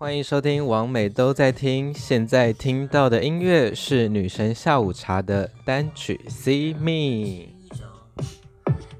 [0.00, 1.92] 欢迎收听，王美都在听。
[1.92, 7.48] 现在听到的音乐是女神下午茶的单曲《See Me》。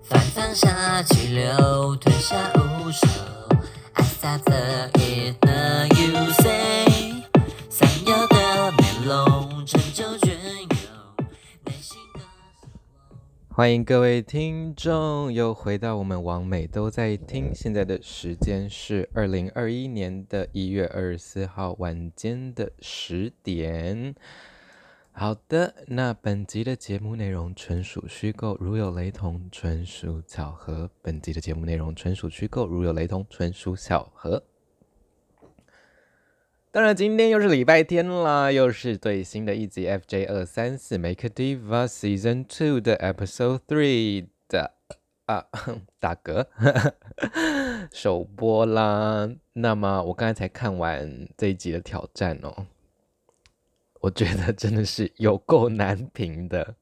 [0.02, 3.06] 翻翻下起流，退下无手。
[3.92, 7.22] I stop the it the you say，
[7.70, 10.34] 闪耀的面容，成就绝
[13.58, 17.52] 欢迎各位听众又回到我们王美都在听。
[17.52, 24.14] 现在的时间是二零二一年的一月二十四号晚间的十点。
[25.10, 30.88] 好的，那本集的节目内容纯属虚构，如有雷同，纯属巧合。
[31.02, 34.40] 本集的节目内容纯属虚构，如有雷同，纯属巧合。
[36.70, 44.72] 当然，今天又是礼拜天啦，又是最新的一集 FJ 二三四 Make a Diva Season Two 的 Episode Three 的
[45.26, 45.46] 啊
[45.98, 46.46] 打嗝
[47.92, 49.30] 首播啦。
[49.54, 52.66] 那么我刚才才看完这一集的挑战哦。
[54.00, 56.74] 我觉得真的是有够难评的。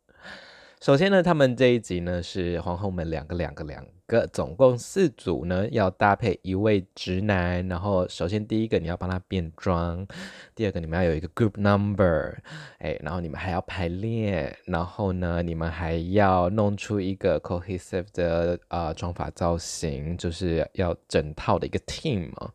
[0.83, 7.67] 首先呢，他们这一集呢是皇后们两个两个两个，总共四组呢要搭配一位直男。
[7.67, 10.07] 然后首先第一个你要帮他变装，
[10.55, 12.37] 第二个你们要有一个 group number，
[12.79, 22.53] 哎，然后你们还要排练，然后呢你们还要弄出一个 cohesive 的啊妆发造型，就是要整套的一个 team 嘛。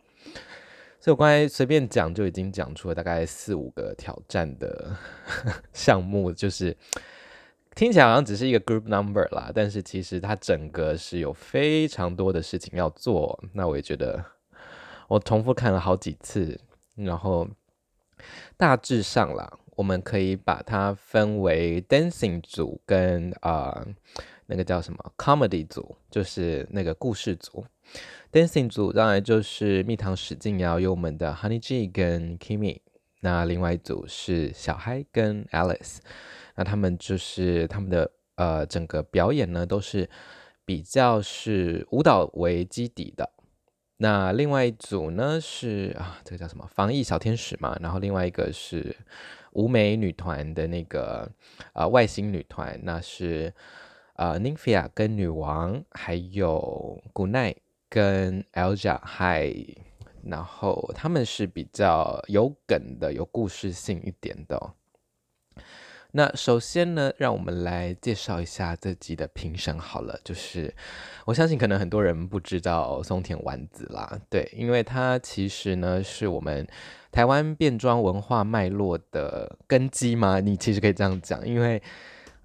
[0.99, 4.95] 所以我刚才随便讲就已经讲出了大概四五个挑战的
[5.73, 6.77] 项目，就是
[7.73, 13.41] 听起来好像只是一个 group number 啦，但是其实它整个是有非常多的事情要做。
[13.53, 14.23] 那我也觉得
[15.07, 16.59] 我重复看了好几次，
[16.95, 17.47] 然后
[18.57, 23.87] 大致上啦，我们可以把它分为 dancing 组跟啊、呃、
[24.47, 27.65] 那个叫什么 comedy 组，就是那个故事组。
[28.31, 32.79] Dancing 组当然就是蜜糖史劲尧，有我们的 Honey G 跟 Kimi，
[33.21, 35.97] 那另外一组是小嗨跟 Alice，
[36.55, 40.09] 那他们就是他们的呃整个表演呢都是
[40.65, 43.29] 比较是舞蹈为基底的。
[43.97, 48.95] 那另外一组呢是啊这个叫什么防疫小天使嘛，然后另外一个是
[49.53, 51.31] 舞美女团的那个
[51.73, 53.53] 啊、呃、外星女团，那是
[54.15, 57.57] 呃 n i n f i a 跟女王还有 Goodnight。
[57.93, 59.75] 跟 Elja Hi，
[60.23, 64.73] 然后他们是比较有梗的、有故事性一点的。
[66.11, 70.19] 那首先呢，让我们来介绍一下这集的评审好了。
[70.23, 70.73] 就是
[71.25, 76.67] 我相信可能很多人不知道松田丸子啦，对，因为他其实呢是我们
[77.11, 81.81] 台湾变装文化脉络的根基嘛，你其实可以这样讲，因为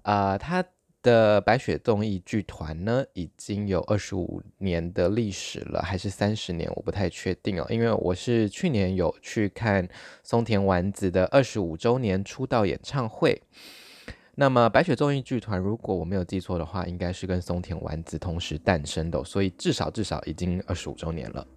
[0.03, 0.63] 啊、呃，他。
[1.07, 6.69] 的白雪综艺剧团呢，已经有二十五年的历史了，还是三十年？
[6.75, 9.87] 我不太确定哦，因为我是去年有去看
[10.21, 13.41] 松田丸子的二十五周年出道演唱会。
[14.35, 21.47] 那么白雪综艺剧团，如果我没有记错的话，应该是跟松田丸子同时诞生的，所以至少至少已经二十五周年了。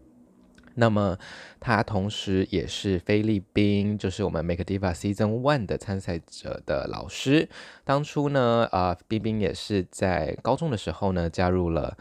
[0.75, 1.19] 那么，
[1.59, 7.49] 他同时也是菲律宾，就是我们 Make Diva Season One 的参赛者的老师。
[7.85, 11.97] 当初呢，啊、冰冰也是在高中的时候呢，加入了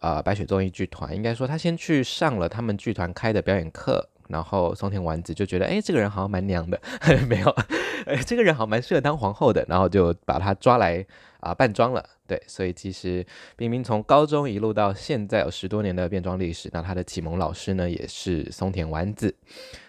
[0.00, 1.14] 啊、白雪综艺剧团。
[1.14, 4.08] 应该说，他先去上了他们剧团开的表演课。
[4.28, 6.80] 然后松田丸子就觉得，哎，这个人好像蛮娘的，
[7.28, 7.50] 没有，
[8.06, 11.04] 哎，这个人好像蛮适合当皇后的，然后就把他抓来
[11.40, 12.02] 啊、扮装了。
[12.32, 13.22] 对，所以其实
[13.56, 19.34] 冰冰从高中一路到现在有十多年的变装历史，那他的启蒙老师呢也是松田丸子，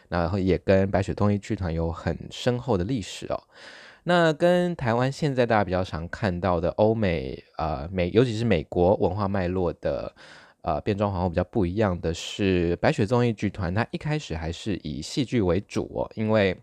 [0.10, 3.42] 然后也跟白雪综艺剧团有很深厚的历史哦。
[4.04, 10.14] 那跟台湾现在大家比较常看到的欧美、呃、美，尤其是美国文化脉络的。
[10.64, 16.58] 呃，变装皇后比较不一样的是，白雪综艺剧团它一开始还是以戏剧为主哦，因为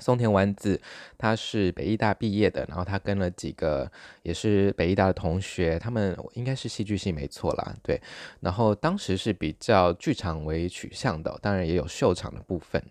[0.00, 0.80] 松田丸子
[1.16, 3.90] 他是北艺大毕业的，然后他跟了几个
[4.22, 8.00] 也是北艺大的同学，他们应该是戏剧系没错啦，对，
[8.40, 12.82] 然后当时是比较剧场为取向的，当然也有秀场的部分，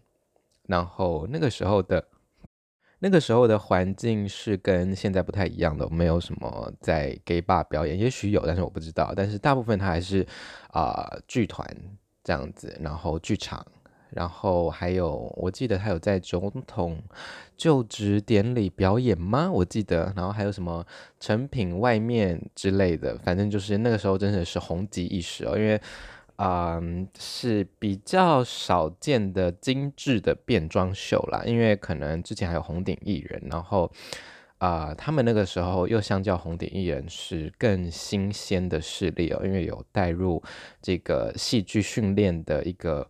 [0.67, 2.05] 然后那个时候的。
[2.99, 9.11] 那个时候的环境是跟现在不太一样的，没有什么在 gay bar 表演，也许有，但是我不知道。
[9.13, 10.25] 但是大部分他还是
[10.71, 11.67] 啊、剧团
[12.23, 13.61] 这样子，然后剧场，
[14.15, 17.01] 然后还有我记得他有在总统
[17.57, 19.51] 就职典礼表演吗？
[19.51, 20.85] 我记得，然后还有什么
[21.19, 25.79] 成品外面之类的，反正就是那个时候真的是红极一时哦，因为。
[26.37, 33.89] 嗯，是比较少见的精致的变装秀啦，因为可能之前还有红顶艺人，然后
[34.57, 40.41] 啊、他们那个时候又相较红顶艺人是更新鲜的势力哦，因为有带入
[40.81, 43.07] 这个戏剧训练的一个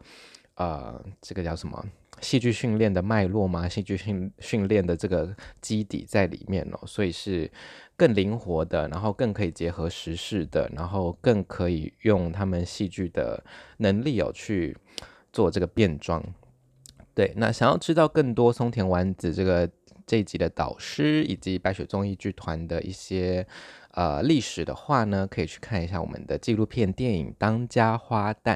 [0.55, 1.85] 呃，这个叫什么？
[2.21, 3.67] 戏剧训练的脉络吗？
[3.67, 7.51] 戏剧训训练的这个基底在里面哦，所以是
[7.97, 13.43] 更灵活的，然后更可以结合时事的，然后更可以用他们戏剧的
[13.77, 14.77] 能力哦去
[15.33, 16.23] 做这个变装。
[17.15, 19.69] 对，那想要知道更多松田丸子这个
[20.05, 23.45] 这一集的导师以及白雪综艺剧团的一些
[23.91, 28.55] 呃历史的话呢，可以去看一下我们的纪录片电影《当家花旦》。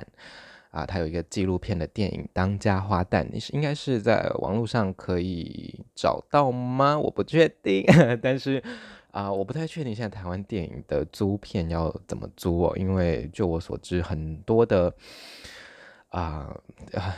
[0.71, 6.97] 啊，它有一个纪录片的电影《当家花旦》，你是应该是在网络上可以找到吗？
[6.99, 7.83] 我不确定，
[8.21, 8.61] 但是
[9.11, 14.93] 啊，我不太确定现在台湾电影的租片要怎么租哦，因为就我所知，很多的
[16.09, 16.53] 啊
[16.93, 17.15] 啊，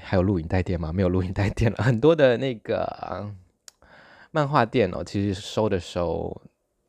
[0.00, 0.92] 还有录影带店吗？
[0.92, 3.30] 没有录影带店了，很多的那个、
[4.30, 6.40] 漫画店哦，其实收的时候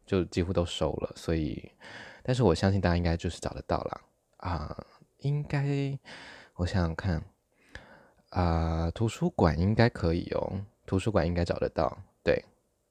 [0.06, 1.72] 就几乎都收了，所以，
[2.22, 4.02] 但是我相信大家应该就是找得到了
[4.38, 4.86] 啊。
[5.24, 5.98] 应该，
[6.56, 7.24] 我想想看，
[8.30, 11.98] 啊、图书馆应该可以哦，图书馆应该找得到。
[12.22, 12.44] 对，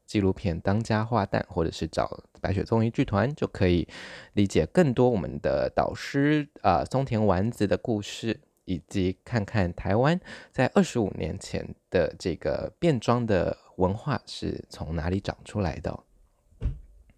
[0.06, 3.86] 纪录片《当家花旦》，或者是找白雪综艺剧团，就可以
[4.32, 10.18] 理解更多我们的导师啊、松田丸子的故事，以及看看台湾
[10.50, 16.02] 在二十五年前的这个变装的文化是从哪里长出来的。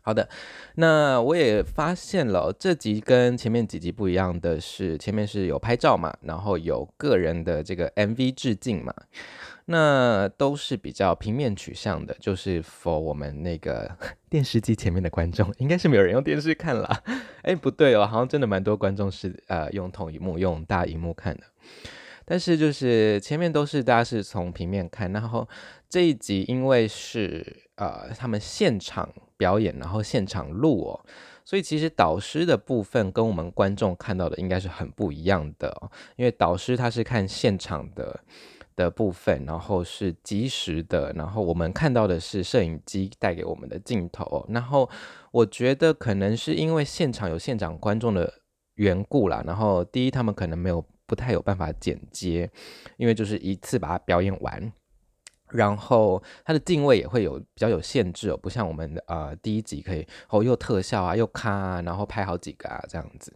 [0.07, 0.29] 好的，
[0.75, 8.95] 那我也发现了，这集跟前面几集不一样的是，前面是有拍照嘛，然后有个人的这个 MV 致敬嘛，
[9.65, 13.91] 那都是比较平面取向的，就是 for 我们那个
[14.29, 17.03] 电视机前面的观众，应该是没有人用电视看啦。
[17.41, 21.45] 哎，不对哦，好像真的蛮多观众是呃用投影幕用大荧幕看的，
[22.27, 25.49] 但是就是前面都是大家是从平面看，然后
[25.89, 29.09] 这一集因为是呃他们现场。
[29.37, 31.05] 表演，然后现场录哦，
[31.45, 38.21] 所以其实导师的部分跟我们观众看到的应该是很不一样的哦，因为导师他是看现场的
[38.77, 44.89] 的部分，然后是即时的，然后我们看到的是摄影机带给我们的镜头，然后
[45.33, 48.33] 我觉得可能是因为现场有现场观众的
[48.77, 52.49] 缘故啦，然后第一他们可能没有不太有办法剪接，
[52.99, 54.73] 因为就是一次把它表演完。
[55.55, 63.33] 然后它的定位也会有比较有限制哦，不像我们的呃第一集可以哦又特效啊又咔啊，然后拍好几个啊这样子。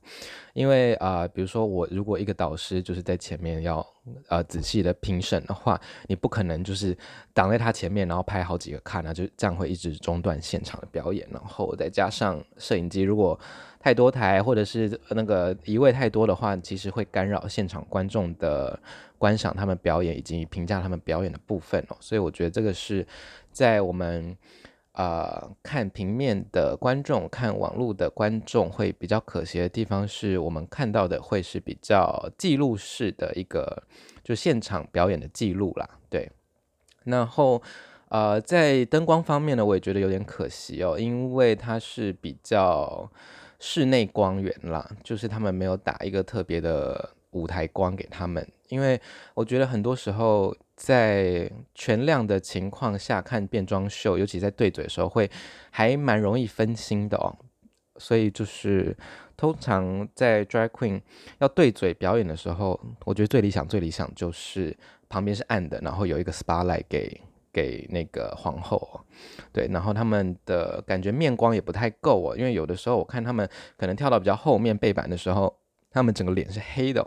[0.52, 3.86] 因为啊、比如说我如果一个导师就是在前面要
[4.26, 6.96] 呃仔细的评审的话，你不可能就是
[7.32, 11.24] 挡在他前面然后拍好几个咔，那就这样会一直中断现场的表演。
[11.30, 13.38] 然后再加上摄影机如果
[13.78, 18.76] 太多台或者是那个移位太多的话，其实会干扰现场观众的。
[19.18, 23.06] 观赏他们表演以及评价他们表演的部分哦，所以我觉得这个是
[23.50, 24.36] 在我们
[24.92, 33.82] 呃看平面的观众、看网络的观众会比较可惜的地方，是我们看到的会是比较记录式的一个
[34.24, 35.88] 就现场表演的记录啦。
[36.08, 36.30] 对，
[37.04, 37.62] 然后
[38.08, 43.10] 呃在灯光方面呢，我也觉得有点可惜哦，因为它是比较
[43.60, 48.46] 室内光源啦，就是他们没有打一个特别的舞台光给他们。
[48.68, 49.00] 因为
[49.34, 55.30] 我觉得很多时候在全亮的情况下看变装秀，尤其在对嘴的时候，会
[55.70, 57.34] 还蛮容易分心的哦。
[57.96, 58.96] 所以就是
[59.36, 61.00] 通常在 drag queen
[61.38, 64.76] 要对嘴表演的时候，我觉得最理想、最理想就是
[65.08, 67.20] 旁边是暗的，然后有一个 spotlight 给
[67.52, 69.00] 给那个皇后，
[69.52, 75.52] 对，然后他们的感觉面光也不太够哦，因为有的时候我看他们可能跳到比较后面背板的时候，
[75.98, 77.04] 他们整个脸是黑的。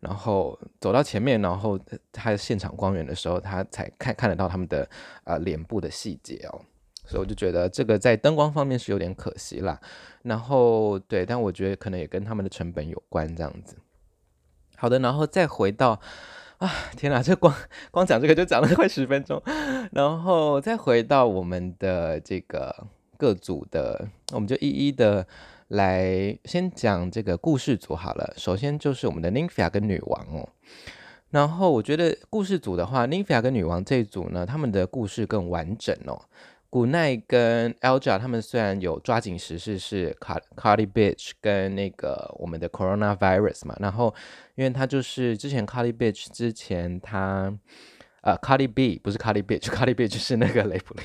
[0.00, 1.80] 然后走到前面，然后
[2.12, 4.86] 他现场光源的时候，他才看看得到他们的
[5.24, 6.60] 啊、脸部的细节哦，
[7.06, 9.80] 所以我就觉得这个在灯光方面是有点可惜啦。
[10.22, 13.78] 然后对，但我觉得可能也跟他们的成本有关这样子。
[14.76, 15.98] 好的，然后再回到
[16.58, 17.54] 啊，天哪，这光
[17.90, 19.42] 光讲这个就讲了快十分钟，
[19.92, 25.26] 然后再回到我们的这个各组的，我们就一一的。
[25.68, 28.34] 来，先讲这个故事组好了。
[28.36, 30.48] 首先就是我们的 nynfia 跟女王哦。
[31.30, 36.20] 然后我觉得故事组的话 nynfia 跟女王这一组呢，他们的故事更完整哦。
[36.70, 44.14] 古奈跟 Elja 他们虽然有抓紧时事是 Cardi Bitch 跟那个我们的 Coronavirus 嘛，然后
[44.56, 47.56] 因为他就是之前 Cardi Bitch 之前他
[48.22, 51.02] 呃 Cardi B 不是 Cardi Bitch，Cardi Bitch 是那个雷普利。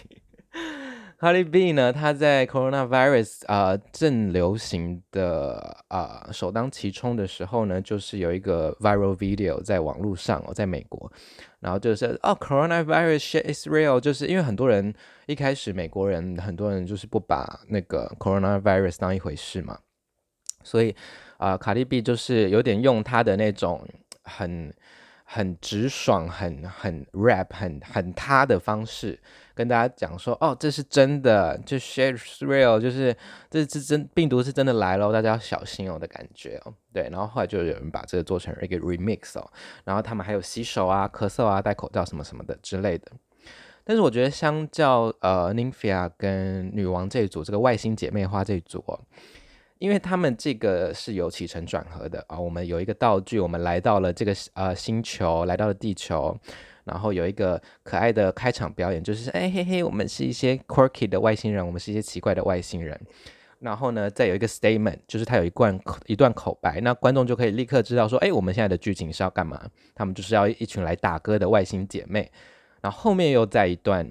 [1.19, 11.11] Cardi B 呢，他在 coronavirus 啊、正流行的啊、首当其冲的时候呢，就是有一个 viral video 在网络上哦，在美国，
[11.59, 14.93] 然后就是哦 coronavirus shit is real，就是因为很多人
[15.25, 19.77] 一开始美国人很多人就是不把那个 coronavirus 当一回事嘛，
[20.63, 20.95] 所以
[21.37, 23.85] 啊、卡莉 B 就是有点用他的那种
[24.23, 24.73] 很。
[25.31, 29.19] 很直爽、很很 rap、很很他的方式
[29.53, 33.15] 跟大家讲说，哦，这是真的，就 share real，就是
[33.47, 36.73] 这这真病毒是真的来喽，大家要小心哦的感觉哦。
[36.91, 39.47] 对，然后后来就有人把这个做成一个 remix 哦，
[39.83, 43.11] 然后他们还有洗手啊、咳嗽啊、戴口罩什么什么的之类的。
[43.83, 48.99] 但是我觉得相较呃 Nymphia 跟女王这一组，这个外星姐妹花这一组哦。
[49.79, 56.37] 因为他们这个是有起承转合的啊，我们有一个道具，我们来到了这个呃星球，来到了地球，
[56.83, 62.99] 然后有一个可爱的开场表演，就是哎嘿嘿，我们是一些 quirky 的外星人，我们是一些奇怪的外星人。
[63.59, 69.61] 然后呢，再有一个 statement，就是他有一段一段口白，那观众就可以立刻知道说，哎，我们现在的剧情是要干嘛？
[69.95, 72.31] 他们就是要一群来打歌的外星姐妹，
[72.81, 74.09] 然后后面又再一段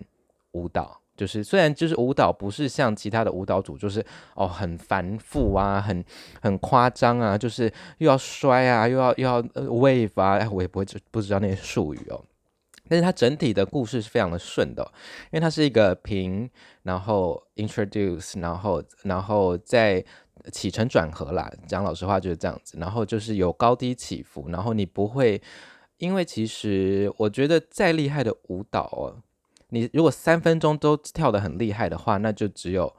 [0.53, 1.01] 舞蹈。
[1.19, 4.03] 就是虽然就是舞蹈不是像其他的舞蹈组，就是
[4.37, 6.05] 哦很繁复啊，很
[6.41, 12.25] 很夸张啊，就是又要摔啊，又要又要 wave 啊，我也不会知不知道那些术语哦。
[12.89, 14.83] 但是它整体的故事是非常的顺的，
[15.25, 16.49] 因为它是一个平，
[16.85, 20.03] 然后 introduce，然后然后再
[20.53, 21.53] 起承转合啦。
[21.67, 25.43] 讲老实话就是这样子，然后就是有高低起伏，然后你不会，
[25.99, 29.21] 因为其实我觉得再厉害的舞蹈哦。
[29.71, 32.95] 你如果三分钟都跳得很厉害的话，那就只有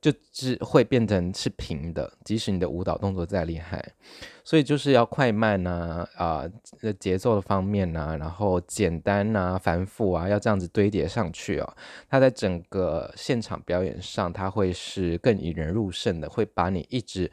[0.00, 3.84] 就只会变成是平的，即使你的舞蹈动作再厉害，
[4.42, 11.76] 所以就是要快慢啊啊，呃、节奏的方面啊，然后简单啊、繁复啊，要这样子堆叠上去哦。
[12.08, 17.30] 它在整个现场表演上，它会是更引人入胜的，会把你一直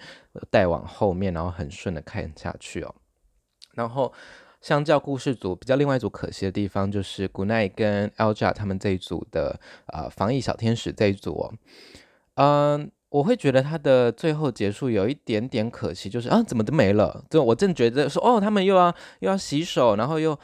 [0.52, 2.94] 带往后面，然后很顺的看下去哦，
[3.74, 4.14] 然后。
[4.62, 9.60] 相较故事组比较，另外一组可惜的地方就是 gunai 跟 Elja 他们这一组的
[9.94, 11.54] 呃防疫小天使这一组哦，
[12.36, 18.88] 嗯、我会觉得他的最后结束有一点点可惜，就是啊怎么都没了，就我正觉得说哦他们又要
[19.20, 20.38] 又要洗手，然后又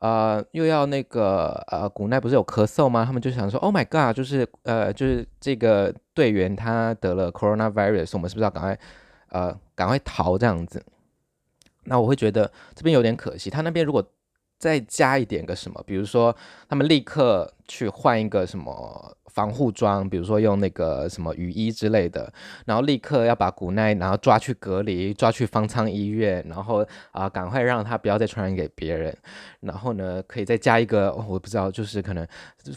[0.00, 3.04] 呃又要那个呃 Goodnight 不是有咳嗽吗？
[3.04, 8.78] 他们就想说 Oh my God，就是呃就是这个队员他得了 Coronavirus，我们是不是要赶快
[9.28, 10.84] 呃赶快逃这样子？
[11.84, 14.06] 那我会觉得这边有点可惜，他那边如果
[14.60, 16.36] 再加一点个什么，比如说
[16.68, 22.30] 他们立刻去换一个什么防护装，比如说用那个什么雨衣之类的，
[22.66, 29.16] 然后立刻要把古奈然后抓去隔离，抓去方舱医院，然后啊、赶快让他不要再传染给别人，
[29.60, 32.26] 然后呢可以再加一个、我不知道，就是可能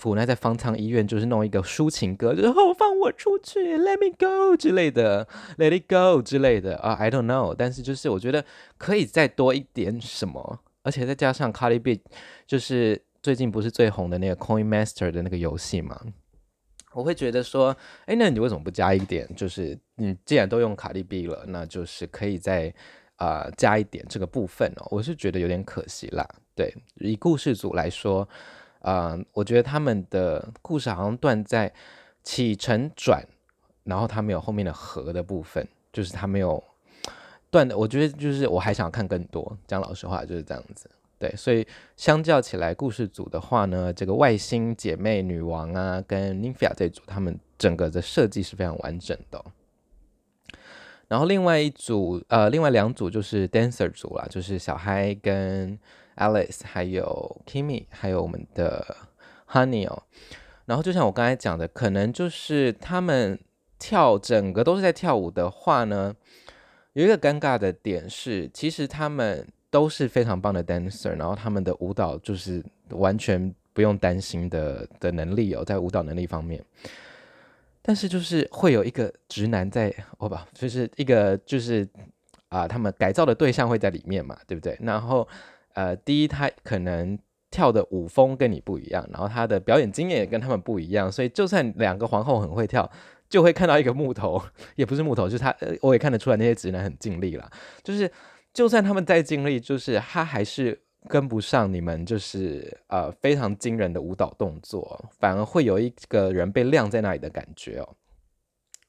[0.01, 8.45] 古奈在方舱医院就是弄一个抒情歌，然后放我出去， Let me go 之类的，Let it go 之类的啊、，I don't know，但是就是我觉得
[8.77, 10.59] 可以再多一点什么。
[10.83, 12.01] 而且再加上 Cardi B，
[12.45, 15.99] 就是最近不是最红的那个 Coin Master 的那个游戏嘛，
[16.93, 17.75] 我会觉得说，
[18.05, 19.27] 哎，那你为什么不加一点？
[19.35, 22.67] 就是你既然都用 Cardi B 了，那就是可以再
[23.15, 24.87] 啊、呃、加一点这个部分哦。
[24.91, 26.27] 我是觉得有点可惜啦。
[26.53, 28.27] 对，以故事组来说，
[28.79, 31.73] 啊、我觉得他们的故事好像断在
[32.23, 33.25] 起承转，
[33.83, 36.63] 然后他没有后面的合的部分，就是他没有。
[37.53, 39.55] 断的，我觉得就是我还想看更多。
[39.67, 49.45] 讲老实话就是这样子，对，所以相较起来，故事组的话呢，这个外星姐妹女王啊，跟 n i n f i a 这组，他们整个的设计是非常完整的。
[51.07, 55.77] 然后另外一组，呃，另外两组就是 Dancer 组啦，就是小嗨跟
[56.15, 58.98] Alice，还有 Kimmy，还有我们的
[59.51, 60.03] Honey 哦。
[60.65, 63.39] 然后就像我刚才讲的，可能就是他们
[63.77, 66.15] 跳整个都是在跳舞的话呢。
[66.93, 76.63] 有一个尴尬的点是，其实他们都是非常棒的 dancer，然后他们的舞蹈就是完全不用担心的的能力哦，在舞蹈能力方面。
[77.81, 81.88] 但是就是会有一个直男在，哦不，就是一个就是
[82.50, 84.77] 啊、他们改造的对象会在里面嘛，对不对？
[84.79, 85.27] 然后
[85.73, 87.17] 呃，第一他可能
[87.50, 92.88] 跳的舞风跟你不一样，然后他的表演经验也跟他们不一样，所以就算两个皇后很会跳。
[93.33, 94.39] 就会看到一个木头，
[94.77, 97.49] 也不是木头，就是他，我也看得出来那些直男很尽力了。
[97.81, 98.07] 就是，
[98.53, 107.95] 就算他们再尽力，就是他还是跟不上你们，就是呃非常惊人的舞蹈动作，反而会有一个人被晾在那里的感觉哦。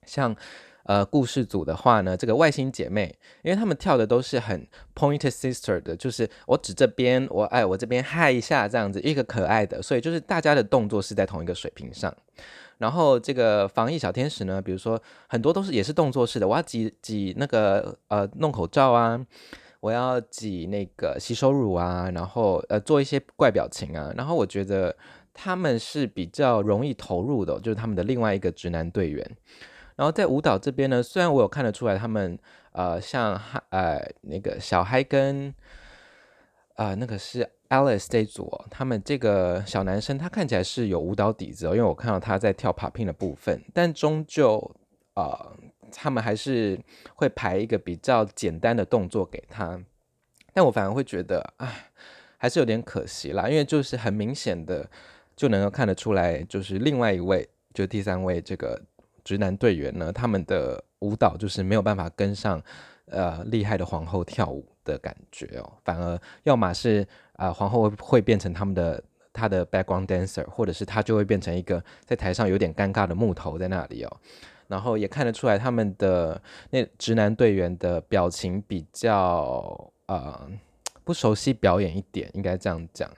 [0.04, 0.36] 像
[0.84, 12.14] 呃故事组的话呢，这个外星姐妹，因为他们跳的都是很 point Sister 的，就是我指这边，我哎我这边嗨一下这样子，一个可爱的，所以就是大家的动作是在同一个水平上。
[12.78, 19.24] 然后这个防疫小天使呢，比如说很多都是也是动作式的，我要挤挤那个呃弄口罩啊，
[19.78, 24.94] 我要挤那个洗手乳啊，然后呃做一些怪表情啊，然后我觉得
[25.32, 29.24] 他们是比较容易投入的，就是他们的另外一个直男队员。
[29.96, 32.38] 然后在舞蹈这边呢，虽然我有看得出来他们
[32.72, 35.54] 呃像呃那个小嗨跟、
[36.74, 44.58] 呃，那个是 Alice 这组，他们这个小男生他看起来是有舞蹈底子哦，因为我看到他在跳 popping 的部分，但终究
[45.14, 45.56] 啊、呃，
[45.92, 46.78] 他们还是
[47.14, 49.80] 会排一个比较简单的动作给他，
[50.52, 51.72] 但我反而会觉得啊，
[52.36, 54.88] 还是有点可惜啦，因为就是很明显的
[55.36, 58.80] 就能够看得出来，就是另外一位，就第三位这个
[59.25, 62.62] 直男队员呢，他们的舞蹈就是没有办法跟上。
[63.07, 74.16] 呃，厉害的皇后跳舞的感觉哦，反而要么是啊、皇后会会变成他们的他的 background dancer，或者是他就会变成一个在台上有点尴尬的木头在那里哦。
[74.69, 76.40] 然后也看得出来他们的
[76.71, 80.50] 那直男队员的表情比较呃
[81.04, 83.09] 不熟悉表演一点，应该这样讲。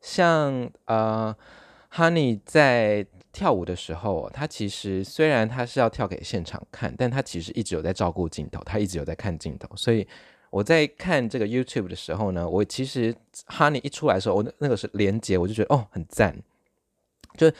[0.00, 1.36] 像呃
[1.92, 3.06] ，Honey 在。
[3.34, 9.68] 跳舞的时候，他其实虽然他是要跳给现场看，但他其实一直有在照顾镜头，他一直有在看镜头。
[9.76, 10.06] 所以
[10.50, 13.14] 我在看这个 YouTube 的时候呢，我其实
[13.48, 16.34] Honey 一出来的时候，我那那个是连接，我就觉得哦很赞。
[17.36, 17.52] 就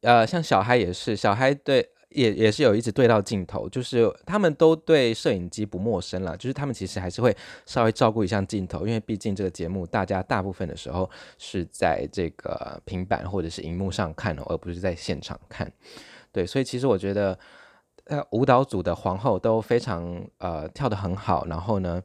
[0.00, 1.90] 呃像小嗨也是，小嗨对。
[2.10, 7.36] 也也是有一直对到镜头，就是他们都对摄影机不陌生了，就是他们其实还是会
[7.66, 15.70] 稍微照顾一下镜头，因为毕竟这个节目大家大部分的时候是在这个平板或者是荧幕上看哦，而不是在现场看。
[16.32, 17.38] 对，所以其实我觉得，
[18.04, 22.02] 呃，舞蹈组的皇后都非常呃跳得很好，然后呢，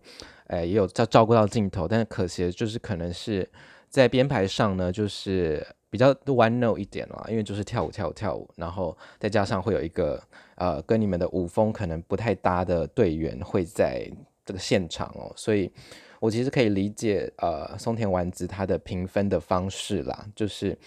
[0.47, 3.49] 呃，也有照照顾到镜头，但是可惜的就是可能是
[3.89, 5.65] 在编排上呢，就是。
[5.89, 10.21] 比较 one note 一点啦，因为就是跳舞跳舞跳舞，然后再加上会有一个
[10.55, 14.11] 呃跟你们的舞风可能不太搭的队员会在
[14.45, 15.71] 这个现场哦，所以
[16.19, 20.77] 我其实可以理解呃松田丸子他的评分的方式啦，就是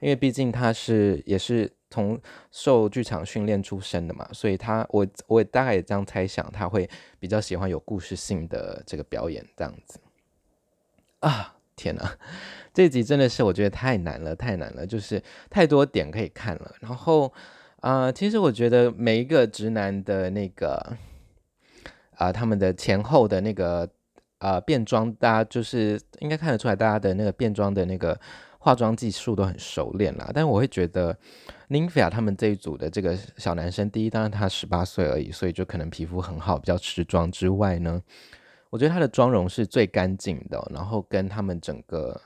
[0.00, 2.20] 因为毕竟他是也是从
[2.50, 6.88] 受剧场训练出身的嘛，所以他我我也大概也这样猜想，他会
[7.20, 10.00] 比较喜欢有故事性的这个表演这样子
[11.20, 11.52] 啊。
[11.76, 12.10] 天呐，
[12.74, 16.74] 这集真的是我觉得太难了，太难了，就是太多点可以看了。
[16.80, 17.32] 然后
[17.80, 20.96] 啊、其实我觉得每一个直男的那个
[22.16, 23.88] 啊、他们的前后的那个
[24.38, 28.18] 啊、呃、变装，大家就是应该看得出来，大家的那个变装的那个
[28.58, 30.30] 化妆技术都很熟练啦。
[30.34, 31.16] 但我会觉得
[31.68, 38.02] Nymphia 他们这一组的这个小男生，第一，当然他十八岁而已，所以就可能皮肤很好，比较持妆之外呢。
[38.76, 42.20] 我觉得他的妆容是最干净的，然后跟他们整个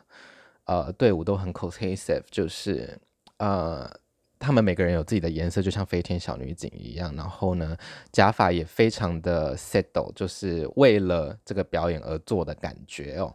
[0.64, 2.98] 呃队伍都很 cohesive，就是
[3.36, 3.88] 呃
[4.36, 7.14] 他们每个人有自己的颜色，就像飞天小女警一样。
[7.14, 7.76] 然后呢，
[8.10, 13.32] 假发也非常的 settle，就是为了这个表演而做的感觉哦。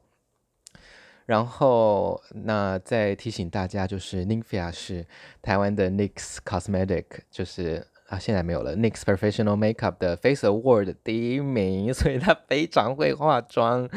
[1.25, 5.07] 然后那再提醒大家，就是 Nymphia 是
[5.41, 7.87] 台湾的 NYX Cosmetic，就是。
[8.07, 8.75] 啊，现在没有了。
[8.77, 13.89] NYX Professional Makeup 的 Face Award 第一名， 所以他非常会化妆，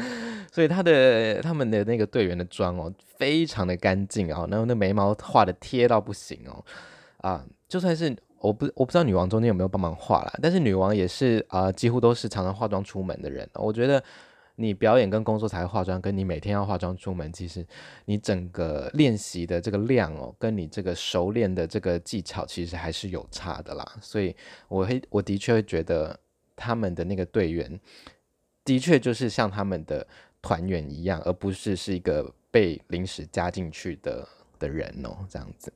[0.51, 6.63] 所以他的他们的那个队员的妆哦，非常的干净哦，然后那眉毛画的贴到不行哦，
[7.21, 14.03] 啊，就算是我不我不知道女王中间有没有帮忙画啦，但是女王也是啊，几乎都是常常化妆出门的人，我觉得。
[14.61, 17.65] 你表演跟工作才会化妆，跟你每天要化妆出门，其实
[18.03, 23.97] 你整个练习的这个量哦，跟你这个熟练的这个技巧，其实还是有差的啦。
[24.01, 24.35] 所以
[24.67, 26.19] 我会，我的确会觉得
[26.57, 27.79] 他们的那个队员，
[28.65, 30.05] 的确就是像他们的
[30.41, 34.27] 团员一样，而不是是一个被临时加进去的
[34.59, 35.71] 的人哦，这样子。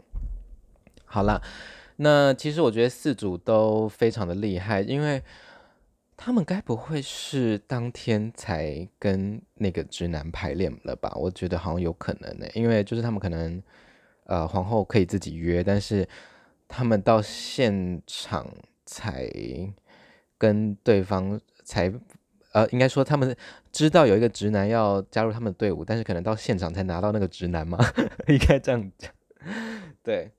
[1.06, 1.42] 好了，
[1.96, 5.24] 那其实我觉得四组都非常的厉害，因为。
[6.26, 11.12] 他们该不会是当天才跟那个直男排练了吧？
[11.18, 13.62] 我觉得好像有可能呢，因为就是他们可能，
[14.24, 16.08] 呃，皇后可以自己约，但是
[16.70, 18.48] 他们到现场
[18.86, 19.30] 才
[20.38, 21.92] 跟对方才，
[22.54, 23.36] 呃，应该说他们
[23.74, 27.78] 知道有一个直男要加入他们的队伍，但是可能到现场才拿到那个直男嘛，
[28.30, 29.12] 应该这样讲，
[30.02, 30.32] 对。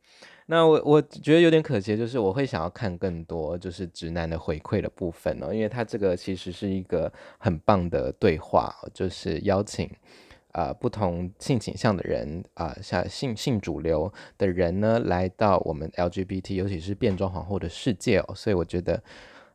[0.47, 9.91] 那我我觉得有点可惜，就是我会想要看更多就是直男的回馈的部分哦，因为他这个其实是一个很棒的对话，就是邀请
[10.53, 19.03] 啊、不同性倾向的人啊、像性性主流的人呢，来到我们 LGBT，尤其是变装皇后的世界哦，所以我觉得，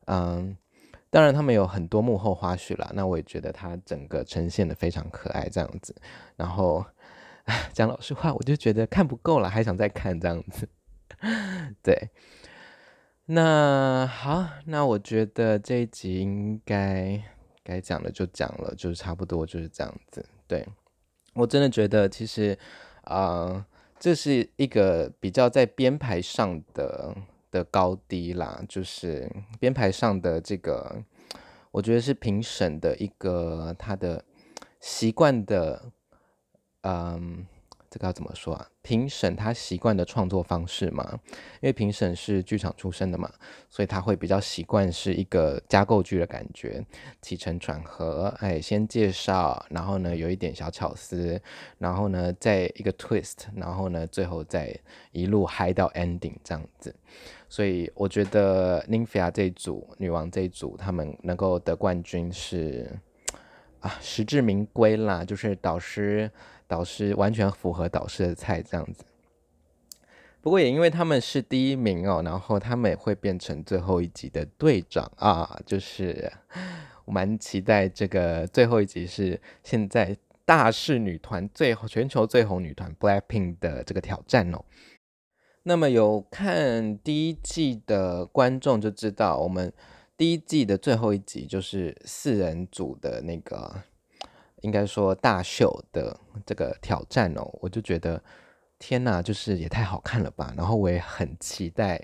[0.08, 0.58] 嗯，
[1.10, 5.96] 当然他们有很多幕后花絮啦，那我也觉得他整个呈现的非常可爱这样子，
[6.36, 6.84] 然后
[7.72, 10.68] 讲老实话，我就觉得看不够了，还想再看这样子。
[11.84, 12.10] 对，
[13.26, 17.22] 那好，那我觉得这一集应该
[17.64, 20.26] 该讲的就讲了，就是差不多就是这样子。
[20.48, 20.66] 对，
[21.34, 22.58] 我真的觉得其实
[23.04, 23.66] 啊、
[24.00, 27.16] 这是一个比较在编排上的
[27.52, 29.30] 的高低啦，就是
[29.60, 31.04] 编排上的这个，
[31.72, 34.24] 我觉得是评审的一个他的
[34.80, 35.92] 习惯的，
[36.82, 37.46] 嗯。
[37.90, 38.68] 这个要怎么说啊？
[38.82, 41.20] 评审他习惯的创作方式嘛，
[41.62, 43.32] 因为评审是剧场出身的嘛，
[43.70, 46.86] 所以他会比较习惯是一个加构剧的感觉，
[47.22, 51.42] 起承转合，哎，先介绍，然后呢有一点小巧思，
[51.78, 54.76] 然后呢再一个 twist，然后呢最后再
[55.12, 56.96] 一路嗨到 ending 这样子。
[57.50, 63.00] 所以我觉得 Nymphia 这一组女王这一组他们能够得冠军是
[63.80, 66.32] 啊实至名归啦，就是导师。
[66.70, 69.04] 导师完全符合导师的菜这样子，
[70.40, 76.32] 不过也因为他们是第一名哦，然后他们也会变成最后一集的队长啊，就是
[77.06, 84.64] 我蛮期待这个最后一集是现在大势女团最全球最红女团 BLACKPINK 的这个挑战哦。
[85.64, 89.74] 那么有看第一季的观众就知道，我们
[90.16, 93.86] 第一季的最后一集就是四人组的那个。
[94.62, 98.22] 应该说大秀的这个挑战哦，我就觉得
[98.78, 100.54] 天哪，就是也太好看了吧！
[100.56, 102.02] 然后我也很期待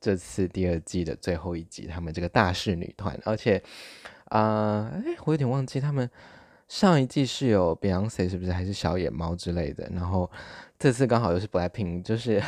[0.00, 3.62] 这次第二季的最后一集，他们这个大势女团，而且
[4.26, 6.10] 啊，哎、我有点忘记他们
[6.68, 10.30] 上一季是有 Beyonce 是不是，还是小野猫之类的，然后
[10.78, 12.42] 这次刚好又是 Blackpink，就是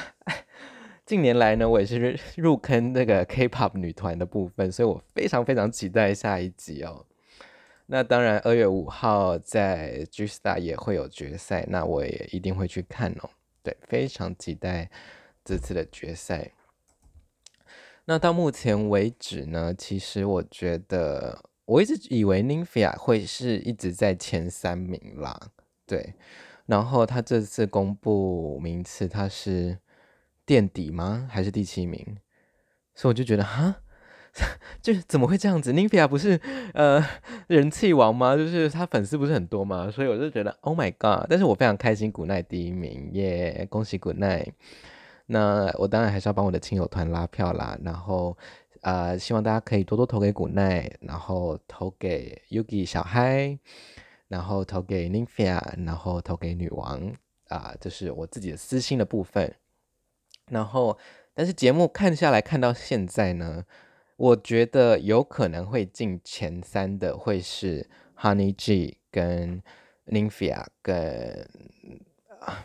[1.04, 7.04] 近年来呢，我也是入坑那个 K-pop 女团的部分，所以我非常非常期待下一集哦。
[7.88, 13.30] 那当然，二月五号在 Gsta 也会有决赛，那我也一定会去看哦。
[13.62, 14.90] 对，非常期待
[15.44, 16.50] 这次的决赛。
[18.06, 25.50] 那到目前为止呢，其实我觉得我一直以为 Nymphia 会是一直在前三名啦，
[25.86, 26.14] 对。
[26.66, 29.78] 然后他这次公布名次，他是
[30.44, 31.28] 垫底吗？
[31.30, 32.18] 还是第七名？
[32.96, 33.82] 所以我就觉得哈。
[34.82, 36.38] 就是怎么会这样子？Nymphia 不是
[36.74, 37.02] 呃
[37.46, 38.36] 人气王吗？
[38.36, 39.90] 就是他粉丝不是很多吗？
[39.90, 41.26] 所以我就觉得 Oh my God！
[41.28, 44.52] 但是我非常开心，Good night 第一名耶恭喜 Good night！
[45.26, 48.36] 那我当然还是要帮我的亲友团拉票啦，然后
[48.82, 53.58] 呃希望大家可以多多投给 Good night，然后投给 Yugi 小嗨，
[54.28, 57.10] 然后投给 Nymphia，然后投给女王
[57.48, 59.54] 啊，这、呃就是我自己的私心的部分。
[60.50, 60.98] 然后
[61.32, 63.64] 但是节目看下来看到现在呢。
[64.16, 67.86] 我觉得有可能会进前三的会是
[68.18, 69.62] Honey G 跟
[70.06, 71.46] Nymphia 跟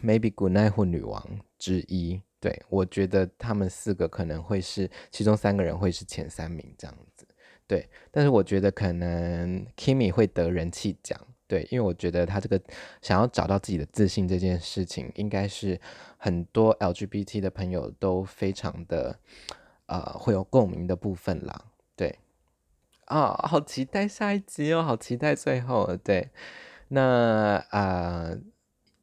[0.02, 2.22] Maybe Good Night 或女王之一。
[2.40, 7.28] 对，我觉得他们四个可能会是其中三个人会是前三名这样子。
[7.68, 11.20] 对，但是我觉得可能 Kimi 会得人气奖。
[11.48, 12.60] 对，因为我觉得他这个
[13.02, 15.78] 想要找到自己的自信这件事情，应该是
[16.18, 19.20] 很多 LGBT 的朋友都非常的。
[19.91, 21.65] 呃，会有共鸣的部分啦，
[21.97, 22.17] 对，
[23.08, 26.30] 啊、好期待下一集哦，好期待最后，对，
[26.88, 28.32] 那啊、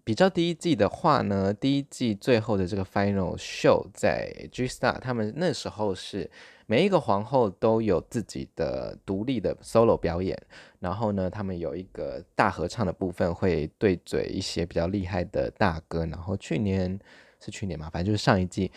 [0.02, 6.30] 比较第一季的话呢，第一季最后的这个 final show 在 G Star，他们那时候是
[6.64, 10.34] 每一个皇后都有自己的独立的 solo 表演，
[10.80, 16.98] 然后呢，他们有一个大合唱的部分，会对嘴一些比较厉害的大哥，然后去年
[17.40, 18.72] 是去年嘛，反正就是上一季。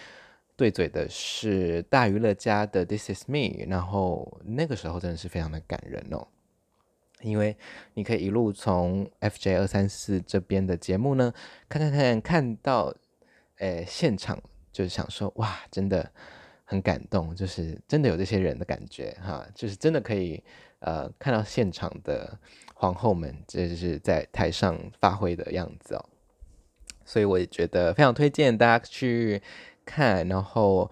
[0.62, 6.28] 对嘴的是大娱乐家的 This Is Me，然后那个时候真的是非常的感人哦，
[7.22, 7.58] 因为
[7.96, 11.34] 你可以一路从 FJ 二三四这边的节目呢，
[11.68, 12.94] 看看看看到，
[13.58, 14.40] 诶现场
[14.72, 16.12] 就是想说哇，真的
[16.64, 20.44] 很感动，就是真的有这些人的感觉哈，就是真的可以
[20.82, 22.38] 呃看到现场的
[22.76, 26.06] 皇后们就是在台上发挥的样子哦，
[27.04, 29.42] 所以我也觉得非常推荐大家去。
[29.86, 30.90] 看，然后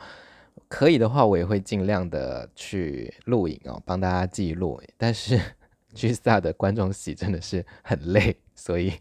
[0.68, 4.82] 可以的话，我也会尽量的去录影哦，帮大家记录。
[4.98, 5.40] 但是
[5.94, 8.94] G Star 的观众席真的是很累，所以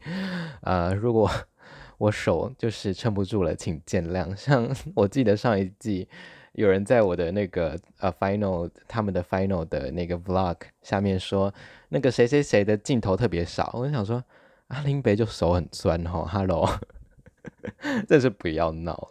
[0.62, 1.30] 呃，如果
[1.98, 4.34] 我手就是撑不住了，请见谅。
[4.34, 6.08] 像 我记得上一季
[6.52, 11.52] 有人在我的那个呃 Final 他们的 Final 的那个 Vlog 下面说，
[11.90, 14.24] 那个谁谁谁的镜头特别少，我就想说
[14.68, 16.68] 阿林北就手很酸哦，Hello，
[18.08, 19.08] 真是不要闹。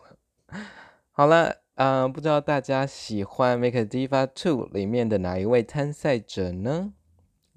[1.11, 6.93] 好了，嗯、不知道大家喜欢《Make Diva Two》里面的哪一位参赛者呢？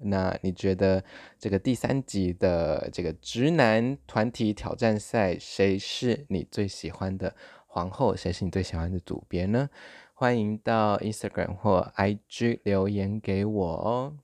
[0.03, 1.03] 那你觉得
[1.37, 7.35] 这个第三集的这个直男团体挑战赛，谁是你最喜欢的
[7.67, 8.15] 皇后？
[8.15, 9.69] 谁是你最喜欢的组别呢？
[10.13, 14.17] 欢迎到 Instagram 或 IG 留言给我哦。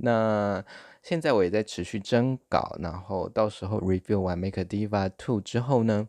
[0.00, 0.64] 那
[1.02, 6.08] 现在我也在持续征稿，然后到时候 review 完《Make Diva Two》之后呢？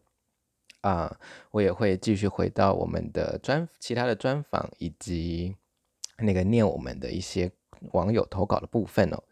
[0.81, 1.17] 啊
[1.51, 5.55] 我也会继续回到我们的专其他的专访以及
[6.17, 7.51] 那个念我们的一些
[7.93, 9.23] 网友投稿的部分哦。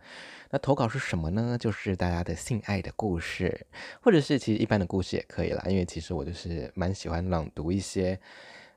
[0.52, 1.56] 那投稿是什么呢？
[1.60, 3.68] 就是大家的性爱的故事，
[4.02, 5.64] 或者是其实一般的故事也可以啦。
[5.68, 8.20] 因为其实我就是蛮喜欢朗读一些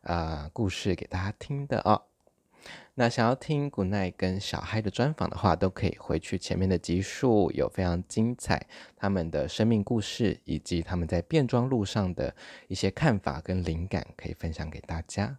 [0.03, 2.03] 啊、故事给大家听的哦。
[2.94, 12.35] 那想要听 Goodnight 跟小嗨的专访的话，都可以回去前面的集数，有非常精彩他们的生命故事，以及他们在变装路上的
[12.68, 15.38] 一些看法跟灵感，可以分享给大家。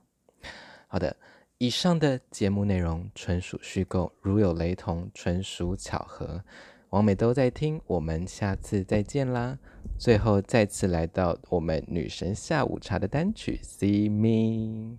[0.87, 1.15] 好的。
[1.59, 6.43] 以上的节目内容纯属虚构，如有雷同，纯属巧合。
[6.89, 9.57] 王美都在听，我们下次再见啦！
[9.97, 14.97] 最后再次来到我们女神下午茶的单曲《See Me》。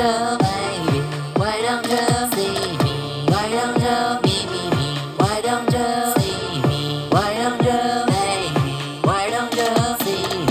[0.00, 0.29] Sandra.